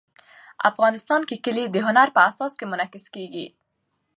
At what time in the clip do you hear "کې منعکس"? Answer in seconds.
2.59-3.05